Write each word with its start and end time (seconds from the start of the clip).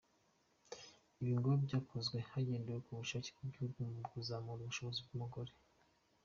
Ibi 1.21 1.31
ngo 1.37 1.49
byakozwe 1.65 2.17
hagendewe 2.29 2.79
ku 2.85 2.91
bushake 2.99 3.29
bw’ibihugu 3.35 3.79
mu 3.95 4.01
kuzamura 4.11 4.59
ubushobozi 4.63 4.99
bw’umugore. 5.07 5.51